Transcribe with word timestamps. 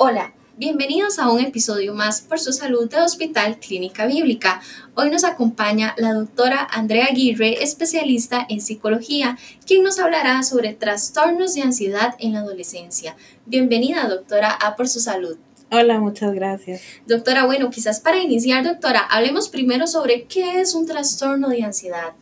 Hola, 0.00 0.32
bienvenidos 0.56 1.18
a 1.18 1.28
un 1.28 1.40
episodio 1.40 1.92
más 1.92 2.20
por 2.20 2.38
su 2.38 2.52
salud 2.52 2.88
de 2.88 2.98
Hospital 2.98 3.58
Clínica 3.58 4.06
Bíblica. 4.06 4.60
Hoy 4.94 5.10
nos 5.10 5.24
acompaña 5.24 5.96
la 5.98 6.12
doctora 6.12 6.64
Andrea 6.70 7.06
Aguirre, 7.06 7.64
especialista 7.64 8.46
en 8.48 8.60
psicología, 8.60 9.36
quien 9.66 9.82
nos 9.82 9.98
hablará 9.98 10.44
sobre 10.44 10.72
trastornos 10.72 11.56
de 11.56 11.62
ansiedad 11.62 12.14
en 12.20 12.34
la 12.34 12.42
adolescencia. 12.42 13.16
Bienvenida, 13.44 14.06
doctora, 14.06 14.52
a 14.52 14.76
Por 14.76 14.88
su 14.88 15.00
Salud. 15.00 15.36
Hola, 15.72 15.98
muchas 15.98 16.32
gracias. 16.32 16.80
Doctora, 17.08 17.44
bueno, 17.44 17.68
quizás 17.70 17.98
para 17.98 18.18
iniciar, 18.18 18.62
doctora, 18.62 19.00
hablemos 19.00 19.48
primero 19.48 19.88
sobre 19.88 20.26
qué 20.26 20.60
es 20.60 20.76
un 20.76 20.86
trastorno 20.86 21.48
de 21.48 21.64
ansiedad. 21.64 22.12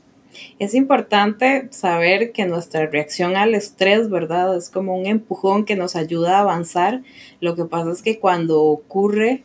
Es 0.58 0.74
importante 0.74 1.68
saber 1.70 2.32
que 2.32 2.46
nuestra 2.46 2.86
reacción 2.86 3.36
al 3.36 3.54
estrés, 3.54 4.10
¿verdad? 4.10 4.56
Es 4.56 4.70
como 4.70 4.96
un 4.96 5.06
empujón 5.06 5.64
que 5.64 5.76
nos 5.76 5.96
ayuda 5.96 6.38
a 6.38 6.40
avanzar. 6.40 7.02
Lo 7.40 7.54
que 7.54 7.64
pasa 7.64 7.92
es 7.92 8.02
que 8.02 8.18
cuando 8.18 8.62
ocurre 8.62 9.42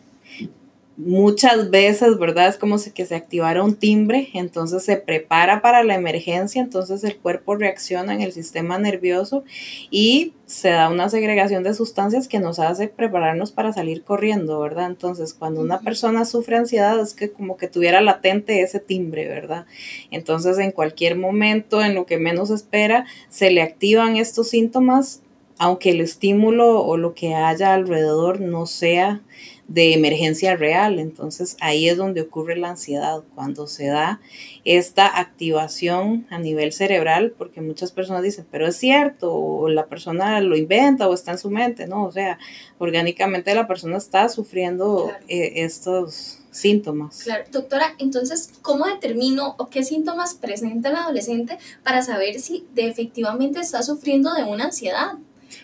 muchas 1.04 1.72
veces, 1.72 2.20
¿verdad? 2.20 2.48
Es 2.48 2.58
como 2.58 2.78
si 2.78 2.91
que 2.91 3.05
se 3.05 3.16
activara 3.16 3.64
un 3.64 3.76
timbre, 3.76 4.30
entonces 4.34 4.84
se 4.84 4.98
prepara 4.98 5.62
para 5.62 5.84
la 5.84 5.96
emergencia, 5.96 6.62
entonces 6.62 7.04
el 7.04 7.18
cuerpo 7.18 7.55
reacciona 7.55 8.14
en 8.14 8.22
el 8.22 8.32
sistema 8.34 8.77
nervioso 8.77 9.44
y 9.90 10.34
se 10.46 10.70
da 10.70 10.90
una 10.90 11.10
segregación 11.10 11.64
de 11.64 11.74
sustancias 11.74 12.27
que 12.27 12.40
nos 12.40 12.60
hace 12.60 12.88
prepararnos 12.88 13.52
para 13.52 13.74
salir 13.74 14.04
corriendo, 14.04 14.60
¿verdad? 14.60 14.88
Entonces, 14.88 15.34
cuando 15.34 15.62
una 15.62 15.80
persona 15.80 16.24
sufre 16.24 16.58
ansiedad 16.58 17.00
es 17.00 17.16
que 17.16 17.32
como 17.32 17.58
que 17.58 17.68
tuviera 17.68 18.02
latente 18.02 18.62
ese 18.62 18.80
timbre, 18.80 19.27
¿verdad? 19.27 19.66
Entonces, 20.12 20.60
en 20.60 20.72
cualquier 20.72 21.16
momento, 21.16 21.82
en 21.82 21.96
lo 21.96 22.05
que 22.05 22.18
menos 22.18 22.52
espera, 22.52 23.05
se 23.30 23.49
le 23.49 23.63
activan 23.63 24.18
estos 24.18 24.49
síntomas 24.49 25.22
aunque 25.62 25.91
el 25.91 26.01
estímulo 26.01 26.81
o 26.81 26.98
lo 26.98 27.13
que 27.13 27.35
haya 27.35 27.76
alrededor 27.76 28.41
no 28.41 28.65
sea 28.65 29.21
de 29.67 29.93
emergencia 29.93 30.55
real. 30.55 30.98
Entonces 30.98 31.55
ahí 31.59 31.87
es 31.87 31.98
donde 31.98 32.21
ocurre 32.21 32.57
la 32.57 32.71
ansiedad, 32.71 33.21
cuando 33.35 33.67
se 33.67 33.85
da 33.85 34.20
esta 34.65 35.20
activación 35.20 36.26
a 36.32 36.39
nivel 36.39 36.73
cerebral, 36.73 37.35
porque 37.37 37.62
muchas 37.62 37.91
personas 37.91 38.23
dicen, 38.23 38.48
pero 38.49 38.67
es 38.67 38.76
cierto, 38.76 39.32
o 39.32 39.70
la 39.70 39.85
persona 39.85 40.41
lo 40.41 40.57
inventa 40.57 41.07
o 41.07 41.13
está 41.13 41.34
en 41.34 41.37
su 41.37 41.51
mente, 41.51 41.85
¿no? 41.85 42.05
O 42.05 42.12
sea, 42.12 42.39
orgánicamente 42.79 43.54
la 43.54 43.67
persona 43.67 43.98
está 43.98 44.29
sufriendo 44.29 45.12
eh, 45.27 45.54
estos 45.57 46.39
síntomas. 46.49 47.21
Claro, 47.23 47.43
doctora, 47.51 47.93
entonces, 47.99 48.49
¿cómo 48.63 48.87
determino 48.87 49.54
o 49.59 49.70
qué 49.70 49.84
síntomas 49.84 50.34
presenta 50.34 50.89
el 50.89 50.95
adolescente 50.95 51.59
para 51.84 52.01
saber 52.01 52.39
si 52.39 52.65
de 52.73 52.87
efectivamente 52.87 53.59
está 53.59 53.84
sufriendo 53.84 54.34
de 54.34 54.43
una 54.43 54.65
ansiedad? 54.65 55.20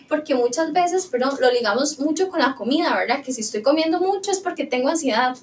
Porque 0.08 0.34
muchas 0.34 0.72
veces, 0.72 1.08
pero 1.10 1.30
lo 1.40 1.50
ligamos 1.52 1.98
mucho 1.98 2.28
con 2.28 2.40
la 2.40 2.54
comida, 2.54 2.94
¿verdad? 2.94 3.22
Que 3.22 3.32
si 3.32 3.40
estoy 3.40 3.62
comiendo 3.62 4.00
mucho 4.00 4.30
es 4.30 4.38
porque 4.38 4.64
tengo 4.64 4.88
ansiedad. 4.88 5.36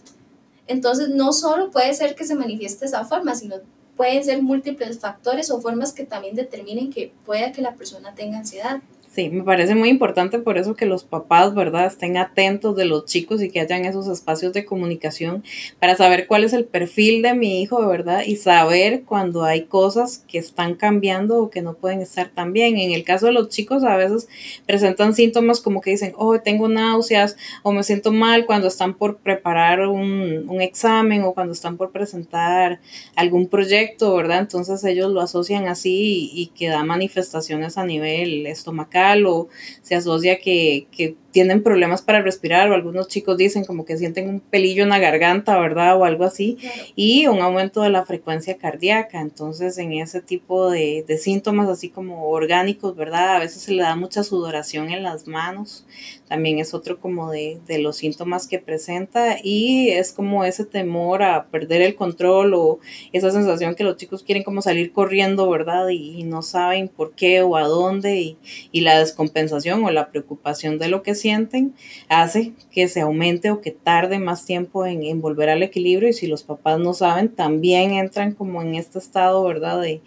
Entonces, 0.67 1.09
no 1.09 1.31
solo 1.33 1.71
puede 1.71 1.93
ser 1.93 2.15
que 2.15 2.25
se 2.25 2.35
manifieste 2.35 2.85
esa 2.85 3.05
forma, 3.05 3.35
sino 3.35 3.57
pueden 3.95 4.23
ser 4.23 4.41
múltiples 4.41 4.99
factores 4.99 5.49
o 5.51 5.61
formas 5.61 5.93
que 5.93 6.05
también 6.05 6.35
determinen 6.35 6.91
que 6.91 7.13
pueda 7.25 7.51
que 7.51 7.61
la 7.61 7.75
persona 7.75 8.13
tenga 8.15 8.37
ansiedad. 8.37 8.81
Sí, 9.15 9.29
me 9.29 9.43
parece 9.45 9.75
muy 9.75 9.87
importante 9.87 10.39
por 10.39 10.57
eso 10.57 10.75
que 10.75 10.85
los 10.85 11.05
papás, 11.05 11.55
¿verdad?, 11.55 11.85
estén 11.85 12.17
atentos 12.17 12.75
de 12.75 12.83
los 12.83 13.05
chicos 13.05 13.41
y 13.41 13.49
que 13.49 13.61
hayan 13.61 13.85
esos 13.85 14.09
espacios 14.09 14.51
de 14.51 14.65
comunicación 14.65 15.41
para 15.79 15.95
saber 15.95 16.27
cuál 16.27 16.43
es 16.43 16.51
el 16.51 16.65
perfil 16.65 17.21
de 17.21 17.33
mi 17.33 17.61
hijo, 17.61 17.87
¿verdad? 17.87 18.23
Y 18.25 18.35
saber 18.35 19.03
cuando 19.05 19.45
hay 19.45 19.67
cosas 19.67 20.25
que 20.27 20.37
están 20.37 20.75
cambiando 20.75 21.37
o 21.37 21.49
que 21.49 21.61
no 21.61 21.75
pueden 21.75 22.01
estar 22.01 22.27
tan 22.27 22.51
bien. 22.51 22.77
En 22.77 22.91
el 22.91 23.05
caso 23.05 23.27
de 23.27 23.31
los 23.31 23.47
chicos, 23.47 23.85
a 23.85 23.95
veces 23.95 24.27
presentan 24.65 25.13
síntomas 25.13 25.61
como 25.61 25.79
que 25.79 25.91
dicen, 25.91 26.11
oh, 26.17 26.37
tengo 26.41 26.67
náuseas 26.67 27.37
o 27.63 27.71
me 27.71 27.83
siento 27.83 28.11
mal 28.11 28.45
cuando 28.45 28.67
están 28.67 28.95
por 28.95 29.19
preparar 29.19 29.87
un, 29.87 30.49
un 30.49 30.61
examen 30.61 31.23
o 31.23 31.33
cuando 31.33 31.53
están 31.53 31.77
por 31.77 31.93
presentar 31.93 32.81
algún 33.15 33.47
proyecto, 33.47 34.13
¿verdad? 34.13 34.39
Entonces 34.39 34.83
ellos 34.83 35.09
lo 35.13 35.21
asocian 35.21 35.69
así 35.69 36.31
y, 36.33 36.41
y 36.41 36.47
que 36.47 36.67
da 36.67 36.83
manifestaciones 36.83 37.77
a 37.77 37.85
nivel 37.85 38.45
estomacal 38.47 39.04
o 39.25 39.47
se 39.81 39.95
asocia 39.95 40.39
que, 40.39 40.87
tienen 41.35 41.63
problemas 41.63 42.01
para 42.01 42.21
respirar 42.21 42.71
o 42.71 42.75
algunos 42.75 43.09
chicos 43.09 43.35
dicen 43.35 43.65
como 43.65 43.83
que 43.83 43.97
sienten 43.97 44.29
un 44.29 44.39
pelillo 44.39 44.83
en 44.83 44.89
la 44.89 44.99
garganta, 44.99 45.59
¿verdad? 45.59 45.99
O 45.99 46.05
algo 46.05 46.23
así, 46.23 46.57
y 46.95 47.27
un 47.27 47.41
aumento 47.41 47.81
de 47.81 47.89
la 47.89 48.05
frecuencia 48.05 48.57
cardíaca. 48.57 49.19
Entonces, 49.19 49.77
en 49.77 49.91
ese 49.91 50.21
tipo 50.21 50.69
de, 50.69 51.03
de, 51.05 51.17
síntomas 51.17 51.67
así 51.67 51.89
como 51.89 52.29
orgánicos, 52.29 52.95
¿verdad? 52.95 53.35
A 53.35 53.39
veces 53.39 53.63
se 53.63 53.73
le 53.73 53.83
da 53.83 53.97
mucha 53.97 54.23
sudoración 54.23 54.91
en 54.91 55.03
las 55.03 55.27
manos, 55.27 55.85
también 56.29 56.59
es 56.59 56.73
otro 56.73 57.01
como 57.01 57.29
de, 57.29 57.59
de 57.67 57.79
los 57.79 57.97
síntomas 57.97 58.47
que 58.47 58.59
presenta 58.59 59.35
y 59.43 59.89
es 59.89 60.13
como 60.13 60.45
ese 60.45 60.63
temor 60.63 61.21
a 61.21 61.47
perder 61.47 61.81
el 61.81 61.95
control 61.95 62.53
o 62.53 62.79
esa 63.11 63.29
sensación 63.29 63.75
que 63.75 63.83
los 63.83 63.97
chicos 63.97 64.23
quieren 64.23 64.45
como 64.45 64.61
salir 64.61 64.93
corriendo, 64.93 65.49
¿verdad? 65.49 65.89
Y, 65.89 66.17
y 66.17 66.23
no 66.23 66.41
saben 66.41 66.87
por 66.87 67.11
qué 67.11 67.41
o 67.41 67.57
a 67.57 67.67
dónde 67.67 68.21
y, 68.21 68.37
y 68.71 68.81
la 68.81 68.97
descompensación 68.97 69.83
o 69.83 69.91
la 69.91 70.11
preocupación 70.11 70.77
de 70.77 70.87
lo 70.87 71.03
que 71.03 71.13
sienten 71.25 71.73
hace 72.07 72.53
que 72.71 72.87
se 72.87 73.01
aumente 73.01 73.49
o 73.49 73.59
que 73.59 73.71
tarde 73.71 74.19
más 74.19 74.45
tiempo 74.45 74.85
en, 74.85 75.21
volver 75.21 75.49
al 75.49 75.63
equilibrio 75.63 76.09
y 76.09 76.13
si 76.13 76.27
los 76.27 76.43
papás 76.43 76.77
no 76.79 76.93
saben, 76.93 77.29
también 77.29 77.93
entran 77.93 78.33
como 78.33 78.61
en 78.61 78.75
este 78.75 78.99
estado, 78.99 79.43
¿verdad? 79.43 79.81
De, 79.81 80.01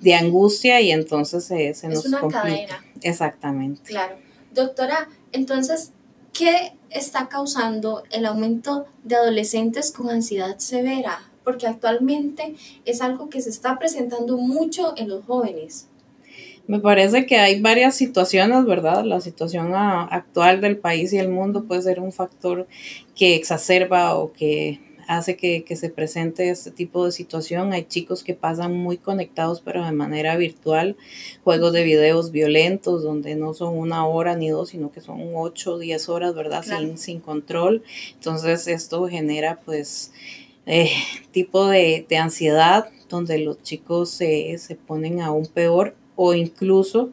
de 0.00 0.14
angustia 0.16 0.80
y 0.80 0.90
entonces 0.90 1.44
se, 1.44 1.74
se 1.74 1.88
nos 1.88 2.06
una 2.06 2.26
Cadena. 2.26 2.84
Exactamente. 3.02 3.82
Claro. 3.84 4.16
Doctora, 4.52 5.08
entonces, 5.30 5.92
¿qué 6.32 6.72
está 6.90 7.28
causando 7.28 8.02
el 8.10 8.26
aumento 8.26 8.86
de 9.04 9.14
adolescentes 9.14 9.92
con 9.92 10.10
ansiedad 10.10 10.58
severa? 10.58 11.20
Porque 11.44 11.68
actualmente 11.68 12.56
es 12.84 13.00
algo 13.00 13.28
que 13.28 13.40
se 13.40 13.50
está 13.50 13.78
presentando 13.78 14.38
mucho 14.38 14.94
en 14.96 15.08
los 15.08 15.24
jóvenes. 15.24 15.86
Me 16.66 16.80
parece 16.80 17.26
que 17.26 17.36
hay 17.36 17.60
varias 17.60 17.94
situaciones, 17.94 18.64
¿verdad? 18.64 19.04
La 19.04 19.20
situación 19.20 19.74
actual 19.74 20.62
del 20.62 20.78
país 20.78 21.12
y 21.12 21.18
el 21.18 21.28
mundo 21.28 21.64
puede 21.64 21.82
ser 21.82 22.00
un 22.00 22.10
factor 22.10 22.66
que 23.14 23.34
exacerba 23.34 24.14
o 24.14 24.32
que 24.32 24.80
hace 25.06 25.36
que, 25.36 25.64
se 25.76 25.90
presente 25.90 26.48
este 26.48 26.70
tipo 26.70 27.04
de 27.04 27.12
situación. 27.12 27.74
Hay 27.74 27.84
chicos 27.84 28.24
que 28.24 28.32
pasan 28.32 28.78
muy 28.78 28.96
conectados, 28.96 29.60
pero 29.60 29.84
de 29.84 29.92
manera 29.92 30.36
virtual, 30.36 30.96
juegos 31.42 31.74
de 31.74 31.84
videos 31.84 32.30
violentos, 32.30 33.02
donde 33.02 33.34
no 33.34 33.52
son 33.52 33.76
una 33.76 34.06
hora 34.06 34.34
ni 34.34 34.48
dos, 34.48 34.70
sino 34.70 34.90
que 34.90 35.02
son 35.02 35.20
ocho 35.34 35.74
o 35.74 35.78
diez 35.78 36.08
horas, 36.08 36.34
¿verdad? 36.34 36.62
Sin, 36.62 36.96
sin 36.96 37.20
control. 37.20 37.82
Entonces, 38.14 38.68
esto 38.68 39.06
genera, 39.08 39.60
pues, 39.66 40.12
eh, 40.64 40.88
tipo 41.30 41.66
de, 41.66 42.06
de 42.08 42.16
ansiedad, 42.16 42.88
donde 43.10 43.38
los 43.38 43.62
chicos 43.62 44.08
se, 44.08 44.56
se 44.56 44.76
ponen 44.76 45.20
aún 45.20 45.46
peor 45.46 45.94
o 46.16 46.34
incluso 46.34 47.10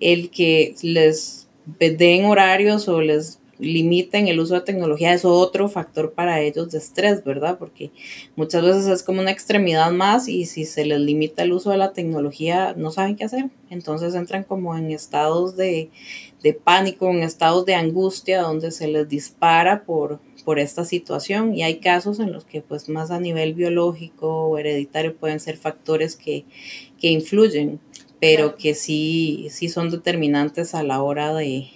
el 0.00 0.30
que 0.30 0.74
les 0.82 1.48
den 1.76 2.24
horarios 2.24 2.88
o 2.88 3.00
les 3.00 3.38
limiten 3.62 4.26
el 4.26 4.40
uso 4.40 4.54
de 4.54 4.62
tecnología 4.62 5.12
es 5.14 5.24
otro 5.24 5.68
factor 5.68 6.12
para 6.12 6.40
ellos 6.40 6.70
de 6.70 6.78
estrés, 6.78 7.22
¿verdad? 7.22 7.58
Porque 7.58 7.92
muchas 8.34 8.62
veces 8.62 8.86
es 8.86 9.02
como 9.02 9.20
una 9.20 9.30
extremidad 9.30 9.92
más 9.92 10.28
y 10.28 10.46
si 10.46 10.64
se 10.64 10.84
les 10.84 11.00
limita 11.00 11.44
el 11.44 11.52
uso 11.52 11.70
de 11.70 11.76
la 11.76 11.92
tecnología 11.92 12.74
no 12.76 12.90
saben 12.90 13.14
qué 13.14 13.24
hacer. 13.24 13.50
Entonces 13.70 14.14
entran 14.14 14.42
como 14.42 14.76
en 14.76 14.90
estados 14.90 15.56
de, 15.56 15.90
de 16.42 16.54
pánico, 16.54 17.08
en 17.10 17.22
estados 17.22 17.64
de 17.64 17.74
angustia 17.74 18.42
donde 18.42 18.72
se 18.72 18.88
les 18.88 19.08
dispara 19.08 19.84
por, 19.84 20.18
por 20.44 20.58
esta 20.58 20.84
situación 20.84 21.54
y 21.54 21.62
hay 21.62 21.76
casos 21.76 22.18
en 22.18 22.32
los 22.32 22.44
que 22.44 22.62
pues 22.62 22.88
más 22.88 23.12
a 23.12 23.20
nivel 23.20 23.54
biológico 23.54 24.48
o 24.48 24.58
hereditario 24.58 25.16
pueden 25.16 25.38
ser 25.38 25.56
factores 25.56 26.16
que, 26.16 26.44
que 27.00 27.08
influyen 27.08 27.78
pero 28.22 28.54
que 28.54 28.76
sí, 28.76 29.48
sí 29.50 29.68
son 29.68 29.90
determinantes 29.90 30.76
a 30.76 30.84
la 30.84 31.02
hora 31.02 31.34
de, 31.34 31.72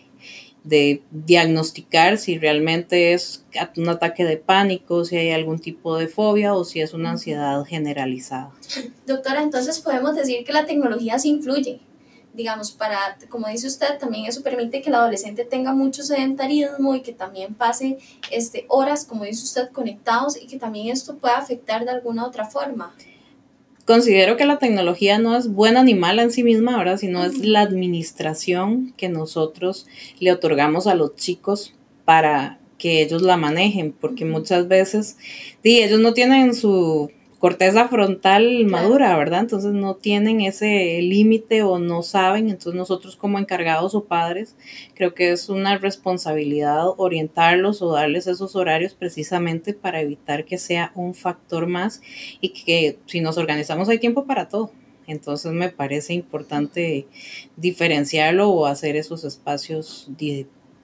de 0.62 1.02
diagnosticar 1.10 2.18
si 2.18 2.38
realmente 2.38 3.14
es 3.14 3.44
un 3.76 3.88
ataque 3.88 4.24
de 4.24 4.36
pánico, 4.36 5.04
si 5.04 5.16
hay 5.16 5.32
algún 5.32 5.58
tipo 5.58 5.98
de 5.98 6.06
fobia 6.06 6.54
o 6.54 6.62
si 6.62 6.80
es 6.80 6.94
una 6.94 7.10
ansiedad 7.10 7.64
generalizada. 7.64 8.52
Doctora, 9.08 9.42
entonces 9.42 9.80
podemos 9.80 10.14
decir 10.14 10.44
que 10.44 10.52
la 10.52 10.66
tecnología 10.66 11.18
sí 11.18 11.30
influye. 11.30 11.80
Digamos, 12.32 12.70
para, 12.70 13.18
como 13.28 13.48
dice 13.48 13.66
usted, 13.66 13.98
también 13.98 14.26
eso 14.26 14.44
permite 14.44 14.82
que 14.82 14.88
el 14.90 14.94
adolescente 14.94 15.44
tenga 15.44 15.72
mucho 15.72 16.04
sedentarismo 16.04 16.94
y 16.94 17.02
que 17.02 17.12
también 17.12 17.54
pase 17.54 17.98
este, 18.30 18.66
horas, 18.68 19.04
como 19.04 19.24
dice 19.24 19.42
usted, 19.42 19.72
conectados 19.72 20.40
y 20.40 20.46
que 20.46 20.60
también 20.60 20.90
esto 20.90 21.16
pueda 21.16 21.38
afectar 21.38 21.84
de 21.84 21.90
alguna 21.90 22.24
otra 22.24 22.44
forma 22.44 22.94
considero 23.86 24.36
que 24.36 24.44
la 24.44 24.58
tecnología 24.58 25.18
no 25.18 25.36
es 25.36 25.48
buena 25.48 25.82
ni 25.82 25.94
mala 25.94 26.22
en 26.22 26.32
sí 26.32 26.42
misma, 26.42 26.76
¿verdad? 26.76 26.98
Sino 26.98 27.24
es 27.24 27.38
la 27.38 27.60
administración 27.60 28.92
que 28.96 29.08
nosotros 29.08 29.86
le 30.18 30.32
otorgamos 30.32 30.86
a 30.86 30.94
los 30.94 31.16
chicos 31.16 31.74
para 32.04 32.58
que 32.78 33.00
ellos 33.00 33.22
la 33.22 33.36
manejen, 33.36 33.92
porque 33.92 34.24
muchas 34.24 34.68
veces, 34.68 35.16
sí, 35.62 35.82
ellos 35.82 36.00
no 36.00 36.12
tienen 36.12 36.54
su 36.54 37.10
corteza 37.46 37.86
frontal 37.86 38.64
madura, 38.64 39.16
¿verdad? 39.16 39.38
Entonces 39.38 39.72
no 39.72 39.94
tienen 39.94 40.40
ese 40.40 41.00
límite 41.00 41.62
o 41.62 41.78
no 41.78 42.02
saben, 42.02 42.50
entonces 42.50 42.74
nosotros 42.74 43.14
como 43.14 43.38
encargados 43.38 43.94
o 43.94 44.02
padres, 44.02 44.56
creo 44.94 45.14
que 45.14 45.30
es 45.30 45.48
una 45.48 45.78
responsabilidad 45.78 46.88
orientarlos 46.96 47.82
o 47.82 47.92
darles 47.92 48.26
esos 48.26 48.56
horarios 48.56 48.94
precisamente 48.94 49.74
para 49.74 50.00
evitar 50.00 50.44
que 50.44 50.58
sea 50.58 50.90
un 50.96 51.14
factor 51.14 51.68
más 51.68 52.02
y 52.40 52.48
que 52.48 52.98
si 53.06 53.20
nos 53.20 53.38
organizamos 53.38 53.88
hay 53.88 54.00
tiempo 54.00 54.24
para 54.24 54.48
todo. 54.48 54.72
Entonces 55.06 55.52
me 55.52 55.68
parece 55.68 56.14
importante 56.14 57.06
diferenciarlo 57.56 58.50
o 58.50 58.66
hacer 58.66 58.96
esos 58.96 59.22
espacios 59.22 60.10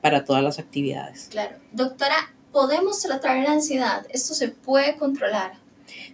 para 0.01 0.25
todas 0.25 0.45
las 0.45 0.61
actividades. 0.61 1.27
Claro. 1.29 1.57
Doctora, 1.73 2.33
¿podemos 2.53 3.03
tratar 3.03 3.43
la 3.43 3.51
ansiedad? 3.51 4.07
¿Esto 4.11 4.35
se 4.35 4.47
puede 4.47 4.95
controlar? 4.95 5.62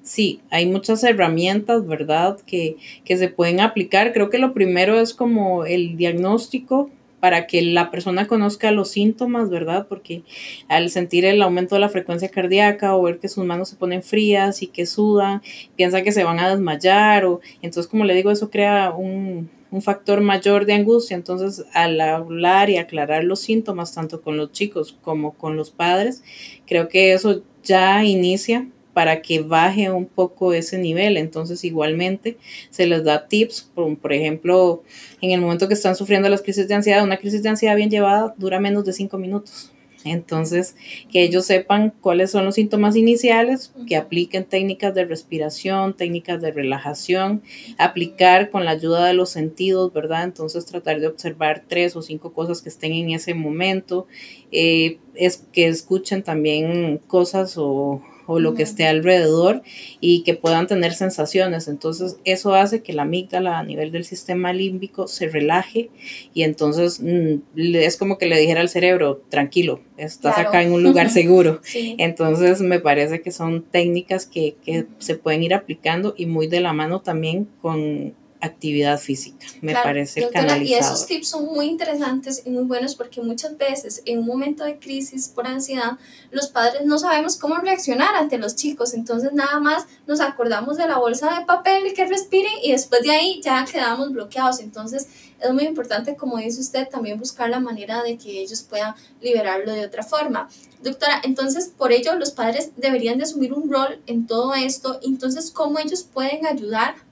Sí, 0.03 0.41
hay 0.51 0.67
muchas 0.67 1.05
herramientas, 1.05 1.87
¿verdad?, 1.87 2.39
que, 2.47 2.77
que 3.05 3.17
se 3.17 3.29
pueden 3.29 3.61
aplicar. 3.61 4.13
Creo 4.13 4.31
que 4.31 4.39
lo 4.39 4.55
primero 4.55 5.01
es 5.01 5.15
como 5.15 5.65
el 5.65 5.97
diagnóstico 5.97 6.91
para 7.21 7.47
que 7.47 7.63
la 7.63 7.91
persona 7.91 8.27
conozca 8.27 8.71
los 8.71 8.91
síntomas, 8.91 9.51
¿verdad? 9.51 9.87
Porque 9.89 10.23
al 10.69 10.91
sentir 10.91 11.25
el 11.25 11.43
aumento 11.43 11.75
de 11.75 11.81
la 11.81 11.89
frecuencia 11.89 12.29
cardíaca 12.29 12.95
o 12.97 13.03
ver 13.03 13.19
que 13.19 13.29
sus 13.29 13.45
manos 13.45 13.69
se 13.69 13.77
ponen 13.77 14.03
frías 14.03 14.63
y 14.63 14.69
que 14.69 14.87
sudan, 14.87 15.43
piensa 15.77 16.03
que 16.03 16.13
se 16.13 16.25
van 16.25 16.39
a 16.39 16.49
desmayar 16.51 17.25
o 17.25 17.41
entonces 17.63 17.91
como 17.91 18.05
le 18.05 18.15
digo, 18.15 18.31
eso 18.31 18.51
crea 18.51 18.93
un, 18.93 19.51
un 19.71 19.83
factor 19.83 20.21
mayor 20.21 20.67
de 20.67 20.75
angustia. 20.75 21.17
Entonces, 21.17 21.65
al 21.73 22.01
hablar 22.01 22.71
y 22.71 22.77
aclarar 22.77 23.25
los 23.25 23.41
síntomas, 23.41 23.95
tanto 23.95 24.23
con 24.23 24.37
los 24.37 24.53
chicos 24.53 24.97
como 25.03 25.35
con 25.35 25.57
los 25.57 25.71
padres, 25.71 26.23
creo 26.67 26.89
que 26.89 27.13
eso 27.13 27.43
ya 27.65 28.05
inicia 28.05 28.69
para 28.99 29.23
que 29.23 29.39
baje 29.39 29.93
un 29.93 30.07
poco 30.07 30.53
ese 30.53 30.77
nivel. 30.77 31.19
Entonces, 31.19 31.63
igualmente, 31.63 32.37
se 32.69 32.85
les 32.85 33.05
da 33.05 33.29
tips, 33.29 33.71
por, 33.73 34.13
ejemplo, 34.13 34.83
en 35.21 35.31
el 35.31 35.41
momento 35.41 35.69
que 35.69 35.75
están 35.75 35.95
sufriendo 35.95 36.29
las 36.29 36.43
crisis 36.43 36.67
de 36.67 36.75
ansiedad, 36.75 37.05
una 37.05 37.17
crisis 37.17 37.45
de 37.45 37.49
ansiedad 37.49 37.77
bien 37.77 37.91
llevada 37.91 38.35
dura 38.39 38.59
menos 38.59 38.85
de 38.85 38.93
cinco 38.93 39.17
minutos. 39.17 39.71
Entonces, 40.03 40.75
que 41.13 41.23
ellos 41.23 41.47
sepan 41.47 41.95
cuáles 42.01 42.33
son 42.33 42.45
los 42.45 42.57
síntomas 42.57 42.97
iniciales, 42.97 43.73
que 43.87 43.95
apliquen 43.95 44.45
técnicas 44.45 44.93
de 44.97 45.05
respiración, 45.05 45.95
técnicas 45.95 46.43
de 46.43 46.51
relajación, 46.51 47.43
aplicar 47.79 48.51
con 48.51 48.65
la 48.65 48.73
ayuda 48.73 49.07
de 49.07 49.15
los 49.15 49.31
sentidos, 49.31 49.93
¿verdad? 49.93 50.25
Entonces, 50.25 50.67
tratar 50.67 50.99
de 50.99 51.07
observar 51.07 51.63
tres 51.69 51.95
o 51.95 52.03
cinco 52.03 52.33
cosas 52.33 52.63
que 52.63 52.69
estén 52.69 52.95
en 52.95 53.11
ese 53.11 53.35
momento, 53.35 54.09
eh, 54.51 54.99
es 55.15 55.37
que 55.53 55.69
escuchen 55.69 56.25
también 56.25 57.01
cosas 57.07 57.55
o 57.59 58.03
o 58.29 58.39
lo 58.39 58.53
que 58.53 58.63
esté 58.63 58.87
alrededor 58.87 59.63
y 60.01 60.23
que 60.23 60.35
puedan 60.35 60.67
tener 60.67 60.93
sensaciones. 60.93 61.67
Entonces 61.67 62.19
eso 62.25 62.55
hace 62.55 62.83
que 62.83 62.93
la 62.93 63.03
amígdala 63.03 63.59
a 63.59 63.65
nivel 63.65 63.91
del 63.91 64.05
sistema 64.05 64.53
límbico 64.53 65.09
se 65.09 65.29
relaje 65.29 65.89
y 66.35 66.43
entonces 66.43 67.01
mm, 67.01 67.41
es 67.57 67.97
como 67.97 68.19
que 68.19 68.27
le 68.27 68.39
dijera 68.39 68.61
al 68.61 68.69
cerebro, 68.69 69.23
tranquilo, 69.31 69.81
estás 69.97 70.37
acá 70.37 70.63
en 70.63 70.73
un 70.73 70.83
lugar 70.83 71.09
seguro. 71.11 71.61
Entonces 71.75 72.61
me 72.61 72.81
parece 72.81 73.23
que 73.23 73.33
son 73.33 73.63
técnicas 73.63 74.27
que, 74.27 74.57
que 74.63 74.85
se 74.99 75.17
pueden 75.17 75.43
ir 75.43 75.55
aplicando 75.55 76.15
y 76.17 76.27
muy 76.27 76.49
de 76.49 76.61
la 76.61 76.75
mano 76.75 77.01
también 77.01 77.49
con 77.63 78.15
actividad 78.41 78.99
física, 78.99 79.47
me 79.61 79.73
parece 79.73 80.21
doctora, 80.21 80.59
Y 80.59 80.75
esos 80.75 81.07
tips 81.07 81.29
son 81.29 81.47
muy 81.47 81.67
interesantes 81.67 82.43
y 82.45 82.51
muy 82.51 82.65
buenos 82.65 82.95
porque 82.95 83.21
muchas 83.21 83.57
veces 83.57 84.03
en 84.05 84.21
un 84.21 84.27
momento 84.27 84.65
de 84.65 84.79
crisis 84.79 85.29
por 85.29 85.47
ansiedad, 85.47 85.99
los 86.31 86.49
padres 86.49 86.85
no 86.85 86.99
sabemos 86.99 87.37
cómo 87.37 87.57
reaccionar 87.57 88.15
ante 88.15 88.39
los 88.39 88.55
chicos, 88.55 88.95
entonces 88.95 89.33
nada 89.33 89.59
más 89.61 89.87
nos 90.07 90.21
acordamos 90.21 90.77
de 90.77 90.87
la 90.87 90.99
bolsa 90.99 91.39
de 91.39 91.47
papel 91.47 91.87
y 91.87 91.95
que 91.95 92.07
respiren 92.07 92.53
y 92.63 92.73
después 92.73 93.03
de 93.03 93.11
ahí 93.11 93.41
ya 93.43 93.65
quedamos 93.65 94.13
bloqueados, 94.13 94.61
entonces 94.61 95.09
es 95.41 95.53
muy 95.53 95.65
importante, 95.65 96.17
como 96.17 96.39
dice 96.39 96.61
usted, 96.61 96.89
también 96.89 97.19
buscar 97.19 97.49
la 97.49 97.61
manera 97.61 98.03
de 98.03 98.17
que 98.17 98.41
ellos 98.41 98.63
puedan 98.63 98.95
liberarlo 99.21 99.73
de 99.73 99.87
otra 99.87 100.03
forma. 100.03 100.49
Doctora, 100.83 101.21
entonces 101.25 101.73
por 101.77 101.93
ello 101.93 102.15
los 102.17 102.31
padres 102.31 102.71
deberían 102.77 103.19
de 103.19 103.25
asumir 103.25 103.53
un 103.53 103.71
rol 103.71 104.01
en 104.07 104.27
todo 104.27 104.55
esto, 104.55 104.99
entonces 105.03 105.51
cómo 105.51 105.79
ellos 105.79 106.03
pueden 106.03 106.47
ayudar 106.47 107.08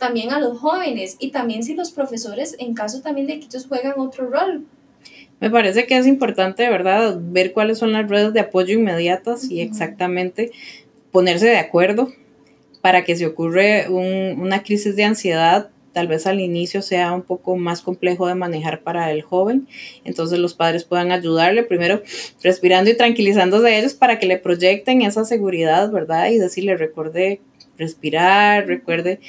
también 0.00 0.32
a 0.32 0.40
los 0.40 0.58
jóvenes 0.58 1.16
y 1.20 1.30
también 1.30 1.62
si 1.62 1.74
los 1.74 1.92
profesores, 1.92 2.56
en 2.58 2.74
caso 2.74 3.00
también 3.02 3.28
de 3.28 3.38
que 3.38 3.46
ellos 3.46 3.66
juegan 3.68 3.94
otro 3.98 4.28
rol. 4.28 4.64
Me 5.38 5.48
parece 5.48 5.86
que 5.86 5.96
es 5.96 6.06
importante, 6.06 6.68
¿verdad?, 6.68 7.16
ver 7.18 7.52
cuáles 7.52 7.78
son 7.78 7.92
las 7.92 8.08
redes 8.08 8.32
de 8.32 8.40
apoyo 8.40 8.74
inmediatas 8.74 9.48
y 9.48 9.60
exactamente 9.60 10.50
ponerse 11.12 11.46
de 11.46 11.58
acuerdo 11.58 12.12
para 12.82 13.04
que 13.04 13.14
si 13.14 13.24
ocurre 13.24 13.88
una 13.88 14.62
crisis 14.62 14.96
de 14.96 15.04
ansiedad, 15.04 15.70
tal 15.92 16.08
vez 16.08 16.26
al 16.26 16.40
inicio 16.40 16.82
sea 16.82 17.12
un 17.12 17.22
poco 17.22 17.56
más 17.56 17.82
complejo 17.82 18.26
de 18.26 18.34
manejar 18.34 18.82
para 18.82 19.10
el 19.10 19.22
joven. 19.22 19.66
Entonces 20.04 20.38
los 20.38 20.54
padres 20.54 20.84
puedan 20.84 21.10
ayudarle 21.10 21.62
primero 21.62 22.02
respirando 22.42 22.90
y 22.90 22.96
tranquilizándose 22.96 23.66
de 23.66 23.78
ellos 23.78 23.94
para 23.94 24.18
que 24.18 24.26
le 24.26 24.38
proyecten 24.38 25.02
esa 25.02 25.24
seguridad, 25.24 25.90
¿verdad? 25.90 26.30
Y 26.30 26.38
decirle, 26.38 26.76
recuerde 26.76 27.40
respirar, 27.76 28.66
recuerde 28.66 29.20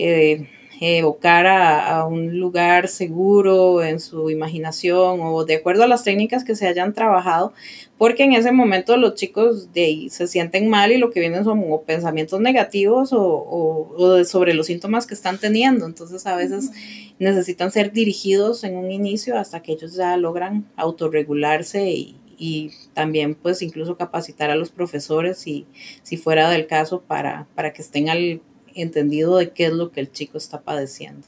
eh, 0.00 0.48
evocar 0.80 1.46
a, 1.46 2.06
un 2.06 2.38
lugar 2.38 2.88
seguro 2.88 3.82
en 3.82 4.00
su 4.00 4.30
imaginación 4.30 5.20
o 5.20 5.44
de 5.44 5.56
acuerdo 5.56 5.84
a 5.84 5.86
las 5.86 6.04
técnicas 6.04 6.42
que 6.42 6.56
se 6.56 6.66
hayan 6.66 6.94
trabajado, 6.94 7.52
porque 7.98 8.24
en 8.24 8.32
ese 8.32 8.50
momento 8.50 8.96
los 8.96 9.14
chicos 9.14 9.74
de 9.74 9.84
ahí 9.84 10.08
se 10.08 10.26
sienten 10.26 10.68
mal 10.68 10.90
y 10.90 10.96
lo 10.96 11.10
que 11.10 11.20
vienen 11.20 11.44
son 11.44 11.62
pensamientos 11.86 12.40
negativos 12.40 13.10
o, 13.12 14.24
sobre 14.24 14.54
los 14.54 14.66
síntomas 14.66 15.06
que 15.06 15.12
están 15.12 15.38
teniendo. 15.38 15.84
Entonces 15.84 16.26
a 16.26 16.34
veces 16.34 16.70
necesitan 17.18 17.70
ser 17.70 17.92
dirigidos 17.92 18.64
en 18.64 18.76
un 18.76 18.90
inicio 18.90 19.38
hasta 19.38 19.60
que 19.60 19.72
ellos 19.72 19.94
ya 19.94 20.16
logran 20.16 20.66
autorregularse 20.76 21.90
y, 21.90 22.16
y 22.38 22.70
también 22.94 23.34
pues 23.34 23.60
incluso 23.60 23.98
capacitar 23.98 24.50
a 24.50 24.56
los 24.56 24.70
profesores 24.70 25.36
si, 25.36 25.66
si 26.02 26.16
fuera 26.16 26.48
del 26.48 26.66
caso 26.66 27.02
para, 27.02 27.46
para 27.54 27.74
que 27.74 27.82
estén 27.82 28.08
al 28.08 28.40
entendido 28.74 29.36
de 29.36 29.50
qué 29.50 29.66
es 29.66 29.72
lo 29.72 29.90
que 29.90 30.00
el 30.00 30.12
chico 30.12 30.38
está 30.38 30.60
padeciendo. 30.60 31.26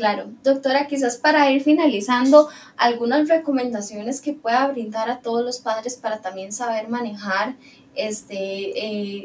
Claro, 0.00 0.30
doctora, 0.42 0.86
quizás 0.86 1.18
para 1.18 1.50
ir 1.50 1.62
finalizando, 1.62 2.48
algunas 2.78 3.28
recomendaciones 3.28 4.22
que 4.22 4.32
pueda 4.32 4.66
brindar 4.68 5.10
a 5.10 5.20
todos 5.20 5.44
los 5.44 5.58
padres 5.58 5.96
para 5.96 6.22
también 6.22 6.52
saber 6.52 6.88
manejar 6.88 7.56
este, 7.94 8.38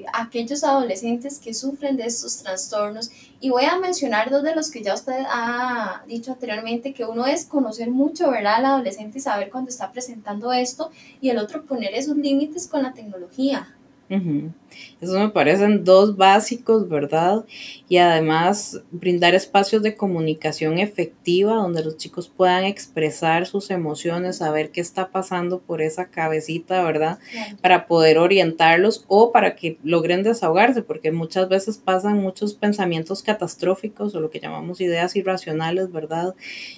eh, 0.01 0.05
aquellos 0.11 0.65
adolescentes 0.65 1.39
que 1.39 1.53
sufren 1.53 1.95
de 1.95 2.05
estos 2.05 2.43
trastornos. 2.43 3.09
Y 3.39 3.51
voy 3.51 3.63
a 3.63 3.79
mencionar 3.79 4.29
dos 4.29 4.43
de 4.43 4.53
los 4.53 4.69
que 4.69 4.83
ya 4.83 4.95
usted 4.95 5.23
ha 5.29 6.03
dicho 6.07 6.33
anteriormente, 6.33 6.93
que 6.93 7.05
uno 7.05 7.25
es 7.25 7.45
conocer 7.45 7.89
mucho, 7.89 8.29
¿verdad?, 8.31 8.55
al 8.55 8.65
adolescente 8.65 9.19
y 9.19 9.21
saber 9.21 9.49
cuándo 9.51 9.69
está 9.69 9.91
presentando 9.91 10.51
esto, 10.51 10.91
y 11.21 11.29
el 11.29 11.37
otro 11.37 11.63
poner 11.63 11.93
esos 11.93 12.17
límites 12.17 12.67
con 12.67 12.83
la 12.83 12.93
tecnología. 12.93 13.74
Eso 15.01 15.19
me 15.19 15.29
parecen 15.29 15.83
dos 15.83 16.15
básicos, 16.15 16.87
¿verdad? 16.87 17.45
Y 17.89 17.97
además 17.97 18.81
brindar 18.91 19.33
espacios 19.33 19.81
de 19.81 19.95
comunicación 19.95 20.79
efectiva 20.79 21.55
donde 21.55 21.83
los 21.83 21.97
chicos 21.97 22.29
puedan 22.29 22.65
expresar 22.65 23.45
sus 23.45 23.71
emociones, 23.71 24.37
saber 24.37 24.71
qué 24.71 24.81
está 24.81 25.09
pasando 25.09 25.59
por 25.59 25.81
esa 25.81 26.09
cabecita, 26.09 26.83
¿verdad? 26.83 27.19
Para 27.61 27.87
poder 27.87 28.17
orientarlos 28.17 29.05
o 29.07 29.31
para 29.31 29.55
que 29.55 29.79
logren 29.83 30.23
desahogarse, 30.23 30.81
porque 30.81 31.11
muchas 31.11 31.49
veces 31.49 31.77
pasan 31.77 32.17
muchos 32.21 32.53
pensamientos 32.53 33.23
catastróficos 33.23 34.13
o 34.13 34.19
lo 34.19 34.29
que 34.29 34.39
llamamos 34.39 34.81
ideas 34.81 35.15
irracionales, 35.15 35.91
¿verdad? 35.91 36.35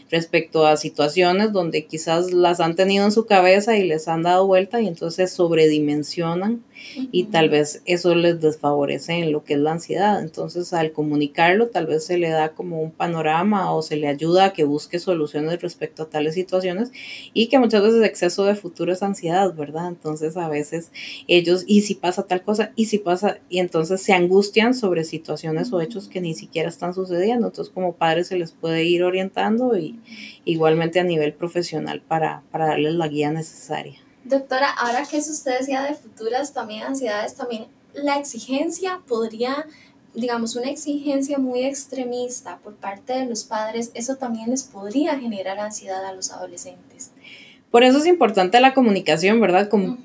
Respecto 0.09 0.65
a 0.65 0.77
situaciones 0.77 1.51
donde 1.51 1.85
quizás 1.85 2.31
las 2.31 2.59
han 2.59 2.75
tenido 2.75 3.05
en 3.05 3.11
su 3.11 3.25
cabeza 3.25 3.75
y 3.75 3.83
les 3.83 4.07
han 4.07 4.23
dado 4.23 4.47
vuelta 4.47 4.81
y 4.81 4.87
entonces 4.87 5.31
sobredimensionan 5.31 6.63
y 7.11 7.25
tal 7.25 7.49
vez 7.49 7.81
eso 7.85 8.15
les 8.15 8.41
desfavorece 8.41 9.13
en 9.13 9.31
lo 9.31 9.43
que 9.43 9.53
es 9.53 9.59
la 9.59 9.73
ansiedad. 9.73 10.21
Entonces, 10.21 10.73
al 10.73 10.91
comunicarlo, 10.91 11.67
tal 11.69 11.87
vez 11.87 12.05
se 12.05 12.17
le 12.17 12.29
da 12.29 12.49
como 12.53 12.81
un 12.81 12.91
panorama 12.91 13.73
o 13.73 13.81
se 13.81 13.97
le 13.97 14.07
ayuda 14.07 14.45
a 14.45 14.53
que 14.53 14.63
busque 14.63 14.99
soluciones 14.99 15.61
respecto 15.61 16.03
a 16.03 16.09
tales 16.09 16.33
situaciones 16.35 16.91
y 17.33 17.47
que 17.47 17.59
muchas 17.59 17.83
veces 17.83 18.03
exceso 18.03 18.45
de 18.45 18.55
futuro 18.55 18.91
es 18.93 19.03
ansiedad, 19.03 19.53
¿verdad? 19.53 19.87
Entonces, 19.87 20.37
a 20.37 20.49
veces 20.49 20.91
ellos, 21.27 21.63
y 21.67 21.81
si 21.81 21.95
pasa 21.95 22.23
tal 22.23 22.43
cosa, 22.43 22.71
y 22.75 22.85
si 22.85 22.99
pasa, 22.99 23.39
y 23.49 23.59
entonces 23.59 24.01
se 24.01 24.13
angustian 24.13 24.73
sobre 24.73 25.03
situaciones 25.03 25.71
o 25.73 25.81
hechos 25.81 26.07
que 26.07 26.21
ni 26.21 26.33
siquiera 26.33 26.69
están 26.69 26.93
sucediendo. 26.93 27.47
Entonces, 27.47 27.73
como 27.73 27.93
padres 27.95 28.27
se 28.27 28.37
les 28.37 28.51
puede 28.51 28.83
ir 28.83 29.03
orientando 29.03 29.77
y 29.77 29.99
igualmente 30.45 30.99
a 30.99 31.03
nivel 31.03 31.33
profesional 31.33 32.01
para, 32.01 32.43
para 32.51 32.67
darles 32.67 32.93
la 32.95 33.07
guía 33.07 33.31
necesaria. 33.31 34.06
Doctora, 34.27 34.69
ahora 34.69 35.03
que 35.09 35.17
eso 35.17 35.31
usted 35.31 35.59
decía 35.59 35.83
de 35.83 35.93
futuras 35.93 36.53
también 36.53 36.83
ansiedades, 36.83 37.35
también 37.35 37.67
la 37.93 38.17
exigencia 38.17 39.01
podría, 39.07 39.65
digamos, 40.13 40.55
una 40.55 40.69
exigencia 40.69 41.37
muy 41.37 41.63
extremista 41.63 42.59
por 42.63 42.75
parte 42.75 43.13
de 43.13 43.25
los 43.25 43.43
padres, 43.43 43.91
eso 43.93 44.15
también 44.15 44.49
les 44.49 44.63
podría 44.63 45.17
generar 45.17 45.59
ansiedad 45.59 46.05
a 46.05 46.13
los 46.13 46.31
adolescentes. 46.31 47.11
Por 47.71 47.83
eso 47.83 47.97
es 47.99 48.05
importante 48.05 48.59
la 48.59 48.73
comunicación, 48.73 49.39
¿verdad? 49.39 49.69
Como 49.69 49.97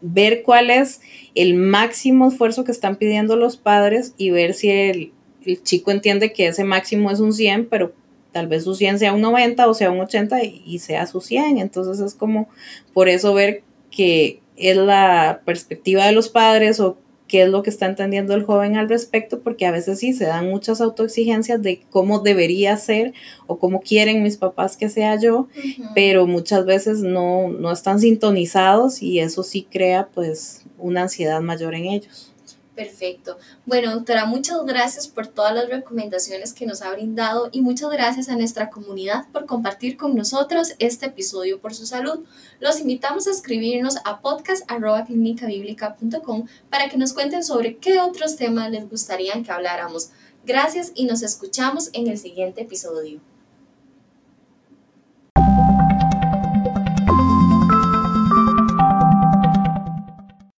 ver 0.00 0.42
cuál 0.42 0.70
es 0.70 1.00
el 1.34 1.54
máximo 1.54 2.28
esfuerzo 2.28 2.64
que 2.64 2.72
están 2.72 2.96
pidiendo 2.96 3.36
los 3.36 3.56
padres 3.56 4.14
y 4.16 4.30
ver 4.30 4.54
si 4.54 4.70
el, 4.70 5.12
el 5.44 5.62
chico 5.62 5.90
entiende 5.90 6.32
que 6.32 6.48
ese 6.48 6.64
máximo 6.64 7.10
es 7.10 7.20
un 7.20 7.32
100, 7.32 7.68
pero 7.68 7.92
tal 8.32 8.46
vez 8.46 8.64
su 8.64 8.74
100 8.74 8.98
sea 8.98 9.12
un 9.12 9.20
90 9.20 9.68
o 9.68 9.74
sea 9.74 9.90
un 9.90 10.00
80 10.00 10.42
y, 10.44 10.78
sea 10.78 11.06
su 11.06 11.20
100. 11.20 11.58
Entonces 11.58 12.00
es 12.00 12.14
como 12.14 12.48
por 12.92 13.08
eso 13.08 13.34
ver 13.34 13.62
que 13.90 14.40
es 14.56 14.76
la 14.76 15.42
perspectiva 15.44 16.06
de 16.06 16.12
los 16.12 16.28
padres 16.28 16.80
o 16.80 16.98
qué 17.30 17.42
es 17.42 17.48
lo 17.48 17.62
que 17.62 17.70
está 17.70 17.86
entendiendo 17.86 18.34
el 18.34 18.42
joven 18.42 18.76
al 18.76 18.88
respecto, 18.88 19.40
porque 19.40 19.64
a 19.64 19.70
veces 19.70 20.00
sí 20.00 20.12
se 20.12 20.24
dan 20.24 20.50
muchas 20.50 20.80
autoexigencias 20.80 21.62
de 21.62 21.80
cómo 21.88 22.18
debería 22.18 22.76
ser 22.76 23.14
o 23.46 23.58
cómo 23.58 23.80
quieren 23.80 24.24
mis 24.24 24.36
papás 24.36 24.76
que 24.76 24.88
sea 24.88 25.18
yo, 25.18 25.46
pero 25.94 26.26
muchas 26.26 26.66
veces 26.66 27.02
no, 27.02 27.48
no 27.48 27.70
están 27.70 28.00
sintonizados 28.00 29.00
y 29.00 29.20
eso 29.20 29.44
sí 29.44 29.64
crea 29.70 30.08
pues 30.12 30.64
una 30.76 31.02
ansiedad 31.02 31.40
mayor 31.40 31.76
en 31.76 31.84
ellos. 31.84 32.29
Perfecto. 32.80 33.36
Bueno, 33.66 33.94
doctora, 33.94 34.24
muchas 34.24 34.64
gracias 34.64 35.06
por 35.06 35.26
todas 35.26 35.54
las 35.54 35.68
recomendaciones 35.68 36.54
que 36.54 36.64
nos 36.64 36.80
ha 36.80 36.90
brindado 36.90 37.50
y 37.52 37.60
muchas 37.60 37.90
gracias 37.90 38.30
a 38.30 38.36
nuestra 38.36 38.70
comunidad 38.70 39.26
por 39.32 39.44
compartir 39.44 39.98
con 39.98 40.16
nosotros 40.16 40.72
este 40.78 41.04
episodio 41.04 41.60
por 41.60 41.74
su 41.74 41.84
salud. 41.84 42.24
Los 42.58 42.80
invitamos 42.80 43.26
a 43.26 43.32
escribirnos 43.32 43.98
a 44.06 44.22
podcast.clinicabiblica.com 44.22 46.46
para 46.70 46.88
que 46.88 46.96
nos 46.96 47.12
cuenten 47.12 47.44
sobre 47.44 47.76
qué 47.76 48.00
otros 48.00 48.36
temas 48.36 48.70
les 48.70 48.88
gustaría 48.88 49.34
que 49.42 49.52
habláramos. 49.52 50.08
Gracias 50.46 50.92
y 50.94 51.04
nos 51.04 51.22
escuchamos 51.22 51.90
en 51.92 52.06
el 52.06 52.16
siguiente 52.16 52.62
episodio. 52.62 53.20